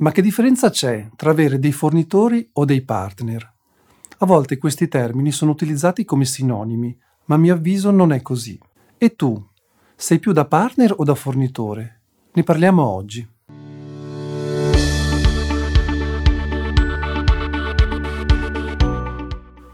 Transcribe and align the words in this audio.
Ma 0.00 0.12
che 0.12 0.22
differenza 0.22 0.70
c'è 0.70 1.08
tra 1.16 1.30
avere 1.30 1.58
dei 1.58 1.72
fornitori 1.72 2.48
o 2.52 2.64
dei 2.64 2.82
partner? 2.82 3.54
A 4.18 4.26
volte 4.26 4.56
questi 4.56 4.86
termini 4.86 5.32
sono 5.32 5.50
utilizzati 5.50 6.04
come 6.04 6.24
sinonimi, 6.24 6.96
ma 7.24 7.34
a 7.34 7.38
mio 7.38 7.54
avviso 7.54 7.90
non 7.90 8.12
è 8.12 8.22
così. 8.22 8.56
E 8.96 9.16
tu? 9.16 9.44
Sei 9.96 10.20
più 10.20 10.30
da 10.30 10.44
partner 10.44 10.94
o 10.96 11.02
da 11.02 11.16
fornitore? 11.16 12.02
Ne 12.32 12.44
parliamo 12.44 12.84
oggi. 12.84 13.28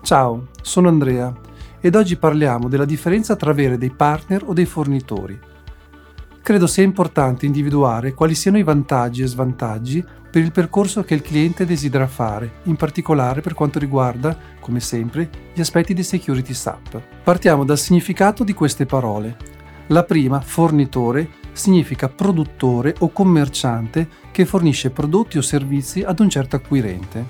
Ciao, 0.00 0.48
sono 0.62 0.88
Andrea 0.88 1.38
ed 1.80 1.94
oggi 1.96 2.16
parliamo 2.16 2.68
della 2.68 2.86
differenza 2.86 3.36
tra 3.36 3.50
avere 3.50 3.76
dei 3.76 3.90
partner 3.90 4.42
o 4.46 4.54
dei 4.54 4.64
fornitori 4.64 5.38
credo 6.44 6.66
sia 6.66 6.82
importante 6.82 7.46
individuare 7.46 8.12
quali 8.12 8.34
siano 8.34 8.58
i 8.58 8.62
vantaggi 8.62 9.22
e 9.22 9.26
svantaggi 9.26 10.04
per 10.30 10.42
il 10.42 10.52
percorso 10.52 11.02
che 11.02 11.14
il 11.14 11.22
cliente 11.22 11.64
desidera 11.64 12.06
fare, 12.06 12.56
in 12.64 12.76
particolare 12.76 13.40
per 13.40 13.54
quanto 13.54 13.78
riguarda, 13.78 14.36
come 14.60 14.78
sempre, 14.80 15.30
gli 15.54 15.60
aspetti 15.62 15.94
di 15.94 16.02
Security 16.02 16.52
SAP. 16.52 17.00
Partiamo 17.22 17.64
dal 17.64 17.78
significato 17.78 18.44
di 18.44 18.52
queste 18.52 18.84
parole. 18.84 19.38
La 19.86 20.04
prima, 20.04 20.42
fornitore, 20.42 21.30
significa 21.52 22.10
produttore 22.10 22.94
o 22.98 23.10
commerciante 23.10 24.06
che 24.30 24.44
fornisce 24.44 24.90
prodotti 24.90 25.38
o 25.38 25.40
servizi 25.40 26.02
ad 26.02 26.20
un 26.20 26.28
certo 26.28 26.56
acquirente. 26.56 27.24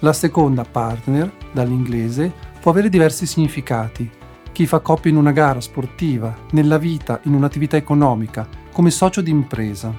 La 0.00 0.12
seconda, 0.12 0.64
partner, 0.64 1.32
dall'inglese, 1.50 2.30
può 2.60 2.72
avere 2.72 2.90
diversi 2.90 3.24
significati, 3.24 4.17
chi 4.58 4.66
fa 4.66 4.80
coppia 4.80 5.12
in 5.12 5.16
una 5.16 5.30
gara 5.30 5.60
sportiva, 5.60 6.36
nella 6.50 6.78
vita, 6.78 7.20
in 7.26 7.34
un'attività 7.34 7.76
economica, 7.76 8.48
come 8.72 8.90
socio 8.90 9.20
di 9.20 9.30
impresa. 9.30 9.94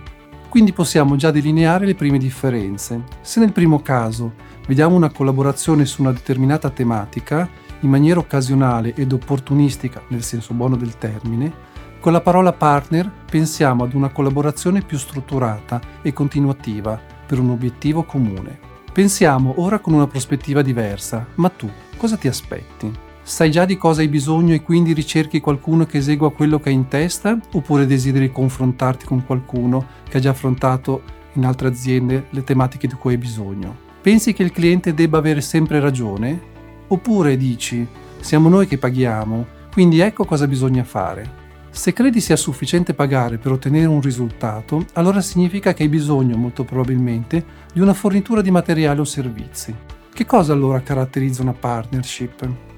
Quindi 0.50 0.74
possiamo 0.74 1.16
già 1.16 1.32
delineare 1.32 1.86
le 1.86 1.96
prime 1.96 2.18
differenze. 2.18 3.04
Se 3.22 3.40
nel 3.40 3.54
primo 3.54 3.82
caso 3.82 4.34
vediamo 4.68 4.98
una 4.98 5.12
collaborazione 5.12 5.86
su 5.86 6.02
una 6.02 6.12
determinata 6.12 6.70
tematica, 6.72 7.48
in 7.80 7.90
maniera 7.90 8.20
occasionale 8.20 8.94
ed 8.96 9.14
opportunistica 9.14 10.02
nel 10.10 10.24
senso 10.24 10.54
buono 10.54 10.76
del 10.76 10.98
termine, 10.98 11.54
con 12.02 12.12
la 12.12 12.20
parola 12.20 12.52
partner 12.52 13.10
pensiamo 13.32 13.86
ad 13.86 13.94
una 13.94 14.10
collaborazione 14.10 14.82
più 14.82 14.98
strutturata 14.98 15.80
e 16.02 16.12
continuativa 16.12 17.00
per 17.26 17.40
un 17.40 17.52
obiettivo 17.52 18.04
comune. 18.04 18.60
Pensiamo 18.92 19.54
ora 19.62 19.80
con 19.80 19.94
una 19.94 20.08
prospettiva 20.08 20.62
diversa, 20.62 21.26
ma 21.36 21.48
tu 21.48 21.70
cosa 21.96 22.18
ti 22.18 22.28
aspetti? 22.28 23.08
Sai 23.30 23.52
già 23.52 23.64
di 23.64 23.78
cosa 23.78 24.02
hai 24.02 24.08
bisogno 24.08 24.56
e 24.56 24.64
quindi 24.64 24.92
ricerchi 24.92 25.40
qualcuno 25.40 25.86
che 25.86 26.00
esegua 26.00 26.32
quello 26.32 26.60
che 26.60 26.70
hai 26.70 26.76
in 26.76 26.88
testa? 26.88 27.38
Oppure 27.54 27.86
desideri 27.86 28.32
confrontarti 28.32 29.06
con 29.06 29.24
qualcuno 29.24 29.86
che 30.10 30.18
ha 30.18 30.20
già 30.20 30.32
affrontato 30.32 31.04
in 31.34 31.46
altre 31.46 31.68
aziende 31.68 32.26
le 32.32 32.44
tematiche 32.44 32.88
di 32.88 32.96
cui 32.96 33.12
hai 33.12 33.20
bisogno? 33.20 33.78
Pensi 34.02 34.34
che 34.34 34.42
il 34.42 34.52
cliente 34.52 34.96
debba 34.96 35.20
avere 35.20 35.42
sempre 35.42 35.80
ragione? 35.80 36.42
Oppure 36.88 37.38
dici, 37.38 37.88
siamo 38.20 38.50
noi 38.50 38.66
che 38.66 38.80
paghiamo, 38.80 39.46
quindi 39.72 40.00
ecco 40.00 40.26
cosa 40.26 40.48
bisogna 40.48 40.84
fare. 40.84 41.38
Se 41.70 41.94
credi 41.94 42.22
sia 42.22 42.36
sufficiente 42.36 42.96
pagare 42.96 43.38
per 43.38 43.52
ottenere 43.52 43.86
un 43.86 44.02
risultato, 44.02 44.86
allora 44.94 45.22
significa 45.22 45.76
che 45.76 45.84
hai 45.84 45.90
bisogno, 45.90 46.36
molto 46.36 46.64
probabilmente, 46.64 47.46
di 47.72 47.80
una 47.80 47.94
fornitura 47.94 48.42
di 48.42 48.50
materiale 48.50 49.02
o 49.02 49.06
servizi. 49.06 49.74
Che 50.12 50.26
cosa 50.26 50.52
allora 50.52 50.82
caratterizza 50.82 51.44
una 51.44 51.54
partnership? 51.54 52.69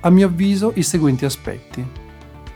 A 0.00 0.10
mio 0.10 0.26
avviso, 0.26 0.72
i 0.74 0.82
seguenti 0.82 1.24
aspetti. 1.24 1.84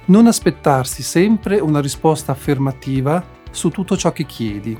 Non 0.06 0.26
aspettarsi 0.26 1.02
sempre 1.02 1.58
una 1.60 1.80
risposta 1.80 2.32
affermativa 2.32 3.24
su 3.50 3.68
tutto 3.70 3.96
ciò 3.96 4.12
che 4.12 4.24
chiedi. 4.24 4.76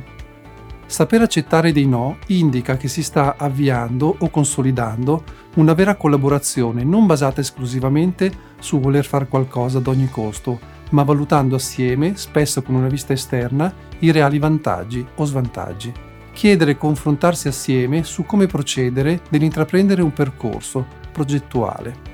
Saper 0.87 1.23
accettare 1.23 1.71
dei 1.71 1.87
no 1.87 2.19
indica 2.27 2.77
che 2.77 2.89
si 2.89 3.05
sta 3.05 3.37
avviando 3.39 4.17
o 4.19 4.29
consolidando 4.29 5.23
una 5.55 5.73
vera 5.73 5.95
collaborazione 5.95 6.83
non 6.83 7.07
basata 7.07 7.41
esclusivamente 7.41 8.33
su 8.59 8.81
voler 8.81 9.05
fare 9.05 9.29
qualcosa 9.29 9.79
ad 9.79 9.87
ogni 9.87 10.11
costo, 10.11 10.59
ma 10.91 11.05
valutando 11.05 11.55
assieme, 11.55 12.17
spesso 12.17 12.63
con 12.63 12.75
una 12.75 12.89
vista 12.89 13.13
esterna, 13.13 13.73
i 14.01 14.11
reali 14.11 14.41
vantaggi 14.41 15.07
o 15.15 15.25
svantaggi. 15.25 15.93
Chiedere 16.33 16.73
e 16.73 16.77
confrontarsi 16.77 17.47
assieme 17.47 18.03
su 18.03 18.25
come 18.25 18.47
procedere 18.47 19.21
nell'intraprendere 19.29 20.03
un 20.03 20.13
percorso 20.13 20.85
progettuale 21.13 22.10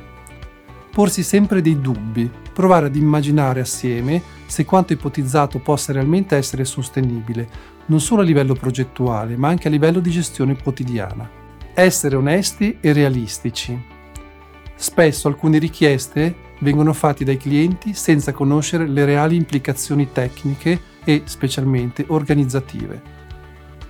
porsi 0.96 1.22
sempre 1.22 1.60
dei 1.60 1.78
dubbi, 1.78 2.30
provare 2.54 2.86
ad 2.86 2.96
immaginare 2.96 3.60
assieme 3.60 4.22
se 4.46 4.64
quanto 4.64 4.94
ipotizzato 4.94 5.58
possa 5.58 5.92
realmente 5.92 6.36
essere 6.36 6.64
sostenibile, 6.64 7.46
non 7.88 8.00
solo 8.00 8.22
a 8.22 8.24
livello 8.24 8.54
progettuale, 8.54 9.36
ma 9.36 9.48
anche 9.48 9.68
a 9.68 9.70
livello 9.70 10.00
di 10.00 10.10
gestione 10.10 10.56
quotidiana. 10.56 11.28
Essere 11.74 12.16
onesti 12.16 12.78
e 12.80 12.94
realistici. 12.94 13.78
Spesso 14.74 15.28
alcune 15.28 15.58
richieste 15.58 16.34
vengono 16.60 16.94
fatte 16.94 17.24
dai 17.24 17.36
clienti 17.36 17.92
senza 17.92 18.32
conoscere 18.32 18.88
le 18.88 19.04
reali 19.04 19.36
implicazioni 19.36 20.10
tecniche 20.12 20.80
e, 21.04 21.24
specialmente, 21.26 22.06
organizzative. 22.08 23.02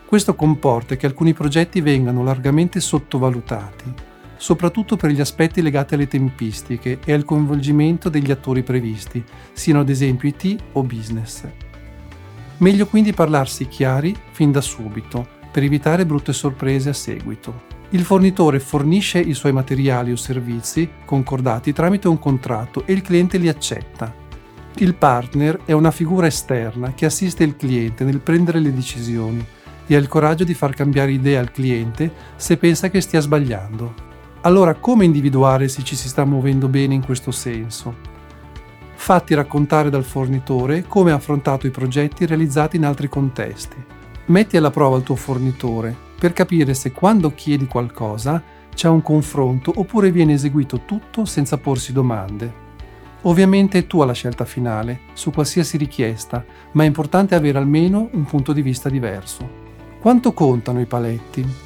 Questo 0.05 0.35
comporta 0.35 0.97
che 0.97 1.07
alcuni 1.07 1.35
progetti 1.35 1.81
vengano 1.81 2.25
largamente 2.25 2.81
sottovalutati 2.81 4.15
soprattutto 4.37 4.97
per 4.97 5.11
gli 5.11 5.21
aspetti 5.21 5.63
legati 5.63 5.95
alle 5.95 6.09
tempistiche 6.09 6.99
e 7.05 7.13
al 7.13 7.25
coinvolgimento 7.25 8.09
degli 8.09 8.31
attori 8.31 8.63
previsti, 8.63 9.25
siano 9.53 9.81
ad 9.81 9.89
esempio 9.89 10.29
IT 10.29 10.63
o 10.73 10.83
business. 10.83 11.45
Meglio 12.59 12.87
quindi 12.87 13.13
parlarsi 13.13 13.69
chiari 13.69 14.15
fin 14.31 14.51
da 14.51 14.61
subito, 14.61 15.35
per 15.51 15.63
evitare 15.63 16.05
brutte 16.05 16.33
sorprese 16.33 16.91
a 16.91 16.93
seguito. 16.93 17.75
Il 17.91 18.03
fornitore 18.03 18.61
fornisce 18.61 19.19
i 19.21 19.33
suoi 19.33 19.53
materiali 19.53 20.11
o 20.11 20.17
servizi 20.17 20.89
concordati 21.05 21.73
tramite 21.73 22.09
un 22.09 22.19
contratto 22.19 22.85
e 22.85 22.93
il 22.93 23.01
cliente 23.01 23.39
li 23.39 23.49
accetta. 23.49 24.13
Il 24.79 24.95
partner 24.95 25.61
è 25.65 25.73
una 25.73 25.91
figura 25.91 26.27
esterna 26.27 26.93
che 26.93 27.07
assiste 27.07 27.45
il 27.45 27.57
cliente 27.57 28.05
nel 28.05 28.21
prendere 28.21 28.61
le 28.61 28.75
decisioni 28.75 29.43
e 29.87 29.95
ha 29.95 29.99
il 29.99 30.09
coraggio 30.09 30.45
di 30.45 30.53
far 30.53 30.75
cambiare 30.75 31.13
idea 31.13 31.41
al 31.41 31.53
cliente 31.53 32.13
se 32.37 32.57
pensa 32.57 32.91
che 32.91 33.01
stia 33.01 33.21
sbagliando. 33.21 34.16
Allora 34.47 34.75
come 34.75 35.05
individuare 35.05 35.67
se 35.67 35.83
ci 35.83 35.97
si 35.97 36.07
sta 36.07 36.25
muovendo 36.25 36.69
bene 36.69 36.95
in 36.95 37.05
questo 37.05 37.33
senso? 37.33 37.97
Fatti 38.95 39.35
raccontare 39.35 39.91
dal 39.91 40.05
fornitore 40.05 40.85
come 40.87 41.11
ha 41.11 41.17
affrontato 41.17 41.67
i 41.67 41.71
progetti 41.71 42.27
realizzati 42.27 42.77
in 42.77 42.85
altri 42.85 43.09
contesti. 43.09 43.75
Metti 44.27 44.57
alla 44.57 44.71
prova 44.71 44.99
il 44.99 45.03
tuo 45.03 45.17
fornitore 45.17 45.93
per 46.17 46.33
capire 46.33 46.75
se 46.75 46.93
quando 46.93 47.35
chiedi 47.35 47.67
qualcosa 47.67 48.41
c'è 48.73 48.87
un 48.87 49.03
confronto 49.03 49.73
oppure 49.75 50.13
viene 50.13 50.35
eseguito 50.35 50.83
tutto 50.85 51.25
senza 51.25 51.59
porsi 51.59 51.93
domande. 51.93 52.65
Ovviamente 53.23 53.79
è 53.79 53.87
tua 53.89 54.05
la 54.05 54.13
scelta 54.13 54.45
finale 54.45 55.01
su 55.15 55.33
qualsiasi 55.33 55.77
richiesta, 55.77 56.45
ma 56.73 56.85
è 56.85 56.87
importante 56.87 57.35
avere 57.35 57.59
almeno 57.59 58.11
un 58.13 58.23
punto 58.23 58.53
di 58.53 58.63
vista 58.63 58.89
diverso. 58.89 59.65
Quanto 59.99 60.33
contano 60.33 60.81
i 60.81 60.87
paletti? 60.87 61.66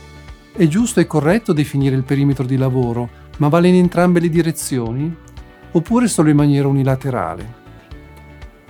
È 0.52 0.66
giusto 0.66 1.00
e 1.00 1.06
corretto 1.06 1.52
definire 1.52 1.94
il 1.94 2.02
perimetro 2.02 2.44
di 2.44 2.56
lavoro, 2.56 3.08
ma 3.38 3.48
vale 3.48 3.68
in 3.68 3.76
entrambe 3.76 4.20
le 4.20 4.28
direzioni? 4.28 5.14
Oppure 5.72 6.08
solo 6.08 6.28
in 6.28 6.36
maniera 6.36 6.68
unilaterale? 6.68 7.58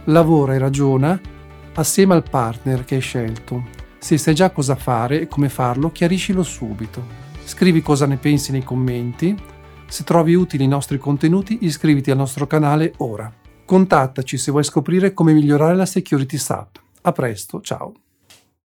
Lavora 0.04 0.54
e 0.54 0.58
ragiona 0.58 1.20
assieme 1.74 2.14
al 2.14 2.28
partner 2.28 2.84
che 2.84 2.96
hai 2.96 3.00
scelto. 3.00 3.64
Se 3.98 4.18
sai 4.18 4.34
già 4.34 4.50
cosa 4.50 4.76
fare 4.76 5.22
e 5.22 5.26
come 5.26 5.48
farlo, 5.48 5.90
chiariscilo 5.90 6.42
subito. 6.42 7.02
Scrivi 7.44 7.80
cosa 7.80 8.06
ne 8.06 8.16
pensi 8.18 8.52
nei 8.52 8.62
commenti. 8.62 9.34
Se 9.88 10.04
trovi 10.04 10.34
utili 10.34 10.64
i 10.64 10.68
nostri 10.68 10.98
contenuti, 10.98 11.58
iscriviti 11.62 12.10
al 12.10 12.18
nostro 12.18 12.46
canale 12.46 12.92
ora. 12.98 13.32
Contattaci 13.64 14.36
se 14.36 14.50
vuoi 14.50 14.64
scoprire 14.64 15.14
come 15.14 15.32
migliorare 15.32 15.74
la 15.74 15.86
security 15.86 16.36
SAP. 16.36 16.80
A 17.02 17.12
presto, 17.12 17.60
ciao! 17.60 17.94